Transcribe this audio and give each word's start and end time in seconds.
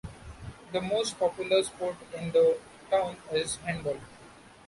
The 0.71 0.81
most 0.81 1.19
popular 1.19 1.61
sport 1.61 1.95
in 2.17 2.31
the 2.31 2.57
town 2.89 3.17
is 3.31 3.57
handball. 3.57 3.99